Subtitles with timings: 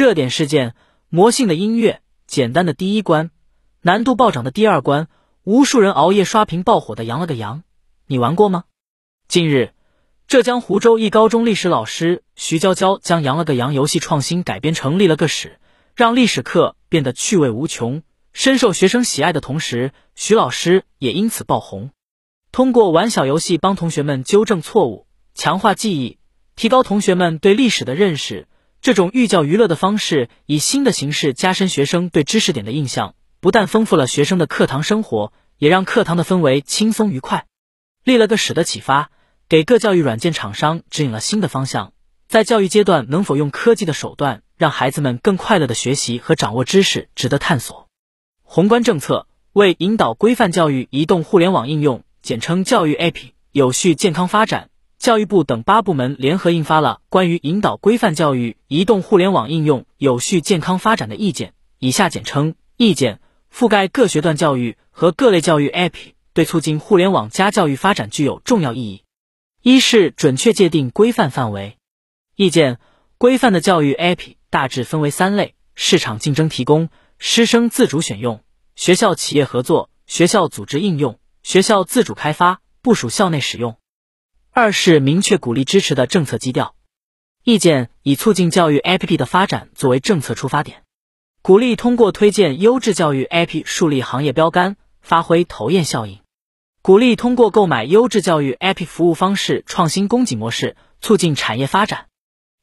[0.00, 0.74] 热点事件、
[1.10, 3.30] 魔性的音乐、简单的第一关、
[3.82, 5.08] 难度暴涨的第二关、
[5.44, 7.58] 无数人熬夜刷屏爆火的《羊了个羊》，
[8.06, 8.64] 你玩过吗？
[9.28, 9.74] 近日，
[10.26, 15.58] 浙江湖州一高中历史老师徐娇娇将《羊了个羊》游戏创新改编成立了个史，
[15.94, 21.90] 让历史课变得趣味无穷，深受学生喜爱的同时，徐老师也因此爆红。
[22.52, 26.16] 通过玩小游戏帮同学们纠正错误、强化记忆、
[26.56, 28.48] 提高同学们对历史的认识，
[28.82, 37.46] 这种寓教于乐的方式以新的形式加深学生对知识点的印象，不但丰富了学生的课堂生活，也让课堂的氛围轻松愉快。
[38.04, 39.10] 立了个史的启发。
[39.50, 41.92] 给各教育软件厂商指引了新的方向，
[42.28, 47.88] 在教育阶段能否用科技的手段让孩子们更快乐的学习和掌握知识，值得探索。
[48.44, 54.69] 宏观政策为引导规范教育移动互联网应用，简称教育 AP，有序健康发展，
[55.00, 63.18] 教育部等八部门联合印发了关于引导规范教育移动互联网应用有序健康发展的意见，以下简称意见，
[63.50, 65.94] 覆盖各学段教育和各类教育 App，
[66.34, 69.02] 对促进互联网加教育发展具有重要意义。
[69.62, 71.78] 一是准确界定规范范围。
[72.36, 72.78] 意见
[73.16, 78.44] 规范的教育 App 大致分为三类：市场竞争提供、师生自主选用、
[78.76, 83.78] 学校企业合作、学校组织应用、学校自主开发、部署校内使用。
[84.52, 86.74] 二是明确鼓励支持的政策基调。
[87.44, 90.82] 意见以促进教育 App 的发展作为政策出发点，
[91.40, 96.18] 鼓励通过推荐优质教育 App 树立行业标杆，发挥头雁效应。
[96.82, 102.08] 鼓励通过购买优质教育 App 服务方式创新供给模式，促进产业发展。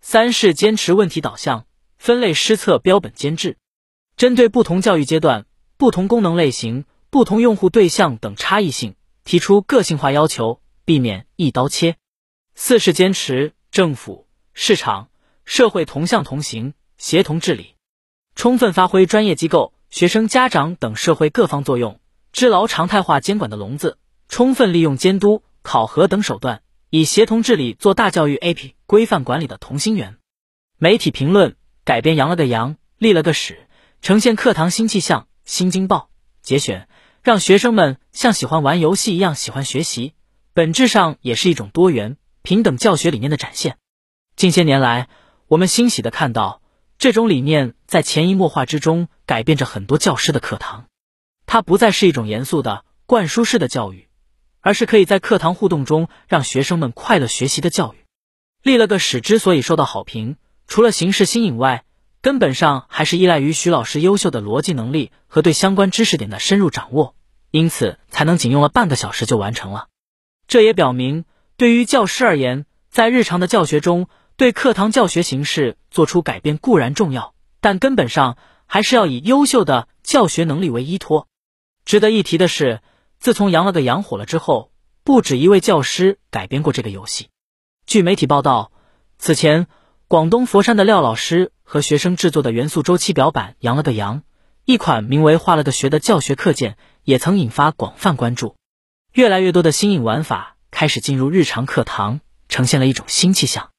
[0.00, 1.66] 三是坚持问题导向，
[1.98, 3.58] 分类施策，标本兼治，
[4.16, 11.96] 针对不同教育阶段、不同功能类型、不同用户对象等差异性，提出个性化要求，避免一刀切。
[12.54, 15.10] 四是坚持政府、市场、
[15.44, 17.74] 社会同向同行，协同治理，
[18.34, 22.00] 充分发挥专业机构、学生家长等社会各方作用，
[22.32, 23.98] 织牢常态化监管的笼子。
[24.28, 30.16] 充分利用监督、考核等手段，以协同治理做大教育 AP 规范管理的同心圆。
[30.78, 33.68] 媒体评论改编扬了个扬，立了个史，
[34.02, 35.28] 呈现课堂新气象。
[35.44, 36.10] 新京报
[36.42, 36.88] 节选，
[37.22, 40.12] 让学生们像喜欢玩游戏一样喜欢学习，
[40.56, 43.76] 本质上也是一种多元平等教学理念的展现。
[44.36, 45.10] 近些年来，
[45.48, 46.62] 我们欣喜的看到
[46.96, 50.86] 这种理念在潜移默化之中改变着很多教师的课堂，
[51.44, 54.08] 它不再是一种严肃的灌输式的教育。
[54.62, 58.06] 而是可以在课堂互动中让学生们快乐学习的教育。
[58.62, 61.84] 立了个史之所以受到好评，除了形式新颖外，
[62.22, 67.14] 根本上还是依赖于徐老师优秀的逻辑能力和对相关知识点的深入掌握，
[67.50, 69.88] 因此才能仅用了半个小时就完成了。
[70.48, 71.24] 这也表明，
[71.56, 78.36] 对于教师而言，在日常的教学中，对课堂教学形式做出改变固然重要，但根本上
[78.66, 81.28] 还是要以优秀的教学能力为依托。
[81.84, 82.80] 值得一提的是。
[83.18, 84.70] 自从《羊了个羊》火了之后，
[85.02, 87.30] 不止一位教师改编过这个游戏。
[87.86, 88.70] 据媒体报道，
[89.16, 89.68] 此前
[90.06, 94.18] 广东佛山的廖老师和学生制作的元素周期表版《羊了个羊》，
[94.66, 98.54] 一款名为“画了个学”的教学课件，也曾引发广泛关注。
[99.16, 103.70] 越来越多的新颖玩法开始进入日常课堂，呈现了一种新气象。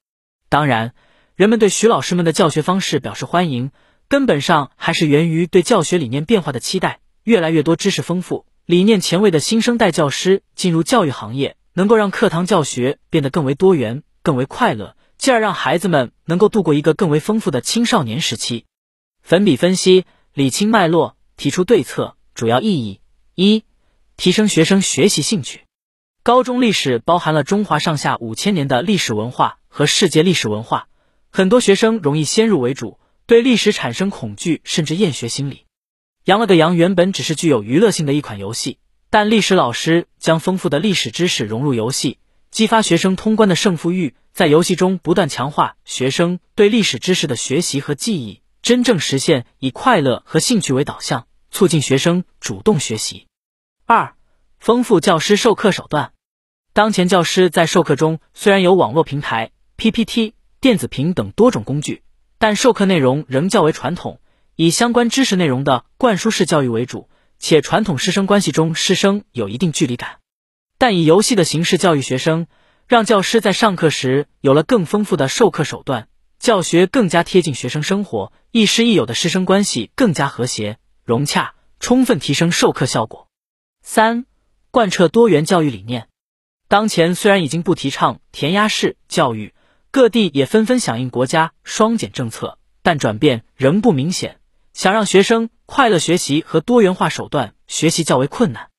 [0.49, 0.95] 当然，
[1.35, 3.69] 人们对徐老师们的教学方式表示欢迎，
[4.07, 7.01] 根本上还是源于对教学理念变化的期待。
[7.23, 8.47] 越来越多知识丰富。
[8.65, 18.65] 理念前卫的新生代教师进入教育行业，能够让课堂教学变得更为多元、更为快乐，进而让孩子们能够度过一个更为丰富的青少年时期。
[19.21, 22.15] 粉笔分析，理清脉络，提出对策。
[22.33, 23.01] 主要意义：
[23.35, 23.63] 一、
[24.17, 25.61] 提升学生学习兴趣。
[26.23, 30.88] 高中历史包含了中华上下五千年的历史文化和世界历史文化，
[31.29, 35.66] 很多学生容易先入为主，对历史产生恐惧甚至厌学心理。
[36.25, 38.79] 羊了个羊原本只是具有娱乐性的一款游戏，
[39.11, 42.17] 但历史老师将丰富的历史知识融入游戏，
[42.49, 53.27] 激发学生通关的胜负欲，在游戏中不断强化学生对历史知识的学习和记忆，真正实现以快乐和兴趣为导向，促进学生主动学习。
[53.89, 54.16] 二、
[54.59, 56.11] 丰富教师授课手段。
[56.73, 62.03] 当前教师在授课中虽然有网络平台、PPT、电子屏等多种工具，
[62.37, 64.19] 但授课内容仍较为传统。
[64.57, 67.07] 以相关知识内容的灌输式教育为主，
[67.39, 70.17] 且传统师生关系中师生有一定距离感。
[70.78, 72.47] 但以游戏的形式教育学生，
[72.90, 76.09] 让教师在上课时有了更丰富的授课手段，
[76.40, 83.27] 教学更加贴近学生生活，亦师亦友的师生关系更加和谐融洽，充分提升授课效果。
[83.89, 84.25] 三、
[84.69, 86.09] 贯彻多元教育理念。
[86.67, 89.53] 当前虽然已经不提倡填鸭式教育，
[89.91, 92.59] 各地也纷纷响应国家双减政策。
[92.81, 94.41] 但转变仍不明显。
[94.73, 98.69] 想让学生快乐学习和多元化手段学习较为困难。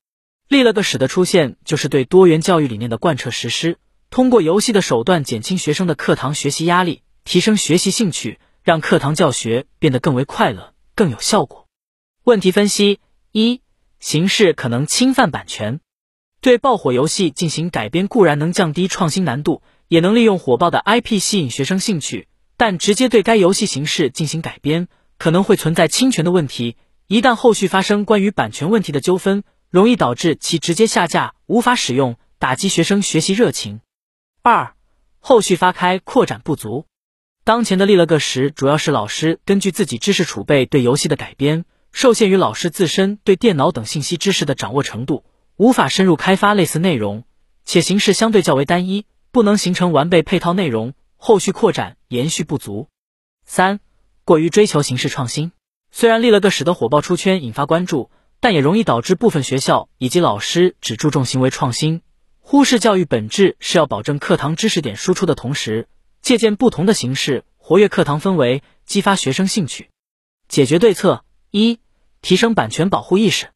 [0.47, 3.79] 立了个史的出现，就是对多元教育理念的贯彻实施，
[4.11, 11.67] 通过游戏的手段减轻学生的课堂学习压力，提升学习兴趣，让课堂教学变得更为快乐、更有效果。
[12.25, 13.01] 问题分析
[13.33, 13.63] 一：
[14.01, 15.81] 形式可能侵犯版权。
[16.41, 24.89] 对爆火游戏进行改编固然能降低创新难度，也能利用火爆的 IP 吸引学生兴趣，但直接对该游戏形式进行改编。
[25.19, 26.77] 可能会存在侵权的问题，
[27.09, 33.81] 一旦后续发生关于版权问题的纠纷，容易导致其直接下架，无法使用，打击学生学习热情。
[34.43, 34.75] 二、
[35.19, 36.87] 后续发开扩展不足。
[37.43, 41.65] 当前的立了个时，主要是老师根据自己知识储备对游戏的改编，
[42.01, 45.25] 受限于老师自身对电脑等信息知识的掌握程度，
[45.57, 47.25] 无法深入开发类似内容，
[47.65, 52.87] 且形式相对较为单一，不能形成完备配套内容，后续扩展延续不足。
[53.45, 53.81] 三。
[54.25, 55.51] 过于追求形式创新，
[55.91, 62.03] 虽然立了个使得火爆出圈引发关注，但也容易导致部分学校以及老师只注重行为创新，
[62.39, 65.89] 忽视教育本质是要保证课堂知识点输出的同时，
[66.23, 69.91] 借鉴不同的形式活跃课堂氛围，激发学生兴趣。
[70.47, 71.81] 解决对策一：
[72.23, 73.49] 提升版权保护意识。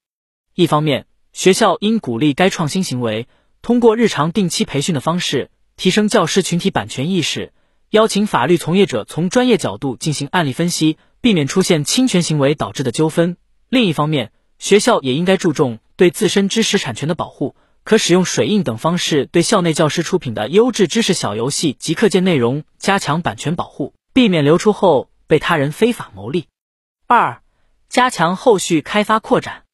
[0.55, 3.27] 一方面，学校应鼓励该创新行为，
[3.63, 7.53] 通过日常定期培训的方式，提升教师群体版权意识。
[7.91, 13.37] 邀请法律从业者从专业角度进行案例分析，避免出现侵权行为导致的纠纷。
[13.69, 17.55] 另一方面，学校也应该注重对自身知识产权的保护，
[17.85, 26.47] 可使用水印等方式对校内教师出品的优质知识小游戏及课件内容加强版权保护，避免流出后被他人非法牟利。
[27.07, 27.43] 二、
[27.93, 29.65] 加强后续开发扩展。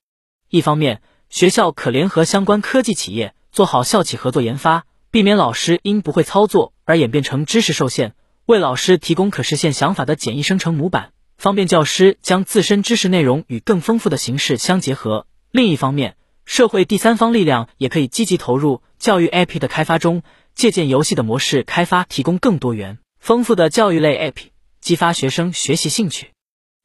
[0.51, 4.87] 一方面，学校可联合相关科技企业做好校企合作研发。
[5.13, 15.29] 避免老师因不会操作而演变成知识受限，为老师提供可实现想法的简易生成模板，方便教师将自身知识内容与更丰富的形式相结合。
[15.53, 20.25] 另一方面，社会第三方力量也可以积极投入教育 App 的开发中，
[20.57, 24.49] 借鉴游戏的模式开发，提供更多元、丰富的教育类 App，
[24.81, 26.33] 激发学生学习兴趣。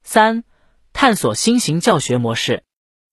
[0.04, 0.44] 三、
[0.94, 2.64] 探索新型教学模式。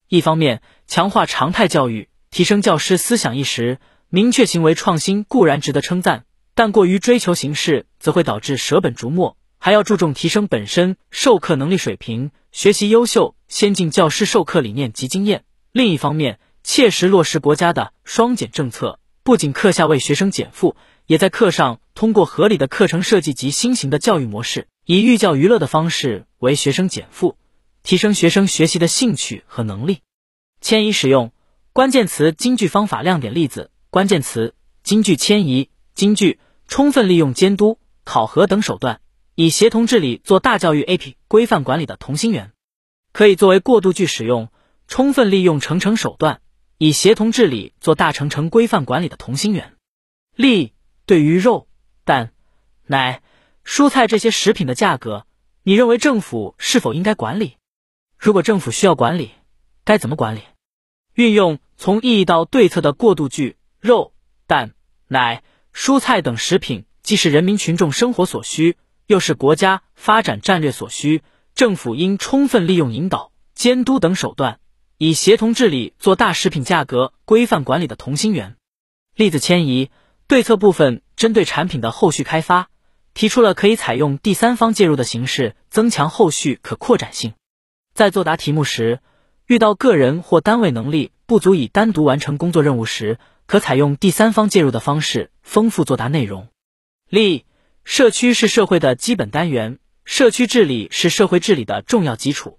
[0.08, 3.78] 一方面，强化常态教育，提升教师思想意识。
[4.08, 6.24] 明确行为创新固然值得称赞，
[6.54, 9.36] 但过于追求形式，则会导致舍本逐末。
[9.58, 15.44] 还要注重提升本身授课能力水平，学习优秀先进教师授课理念及经验。
[15.70, 20.76] 另一方面，切实落实国家的双减政策，不仅课下为学生减负，
[21.06, 27.36] 也在课上通过合理的课程设计及新型的教育模式，以寓教于乐的方式为学生减负，
[27.82, 30.00] 提升学生学习的兴趣和能力。
[30.60, 31.32] 迁移使用
[31.72, 33.70] 关键词京剧方法亮点例子。
[33.90, 35.70] 关键词：京剧迁移。
[35.94, 39.00] 京剧充分利用监督、考核等手段，
[39.34, 42.52] 以协同治理做大教育 AP 规范管理的同心圆，
[43.12, 44.48] 可以作为过渡句使用。
[44.86, 46.40] 充分利用程程手段，
[46.76, 49.76] 以协同治理做大程程规范管理的同心圆。
[50.34, 50.72] 例：
[51.06, 51.68] 对于肉、
[52.04, 52.32] 蛋、
[52.86, 53.22] 奶、
[53.64, 55.26] 蔬菜这些食品的价格，
[55.62, 57.56] 你认为政府是否应该管理？
[58.20, 59.30] 如果政府需要管理，
[59.82, 60.42] 该怎么管理？
[61.14, 63.56] 运用从意义到对策的过渡句。
[63.80, 64.12] 肉、
[64.46, 64.74] 蛋、
[65.08, 68.76] 奶、蔬菜等食品，既是人民群众生活所需，
[69.06, 71.22] 又是国家发展战略所需。
[71.54, 74.60] 政府应充分利用引导、监督等手段，
[74.98, 78.58] 以协同治理做大食品价格规范管理的同心圆。
[79.16, 79.90] 例子迁移
[80.26, 82.68] 对策部分，针对产品的后续开发，
[83.14, 87.32] 提出了可以采用第三方介入的形式，增强后续可扩展性。
[88.00, 89.00] 在作答题目时，
[89.44, 96.48] 遇到个人或单位能力不足以单独完成工作任务时，可采用第三方介入的方式，丰富作答内容。
[97.10, 97.44] 例：
[97.84, 102.58] 社区是社会的基本单元，社区治理是社会治理的重要基础。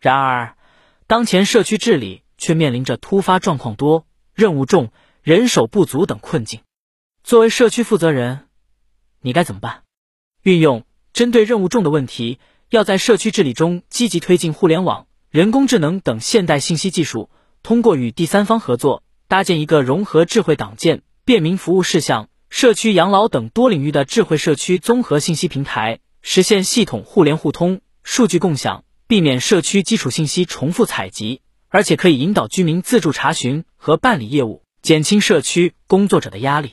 [0.00, 0.58] 然而，
[1.06, 6.60] 当前社区治理却面临着突发状况多、任务重、人手不足等困境。
[7.22, 8.48] 作为社区负责人，
[9.22, 9.82] 你该怎么办？
[10.42, 12.38] 运用针对任务重的问题，
[12.74, 17.30] 要在社区治理中积极推进互联网、人工智能等现代信息技术，
[17.62, 19.04] 通过与第三方合作。
[19.26, 36.72] 搭建一个融合智慧党建、便民服务事项、社区养老等多领域的智慧社区综合信息平台，实现系统互联互通、数据共享，避免社区基础信息重复采集，而且可以引导居民自助查询和办理业务，减轻社区工作者的压力。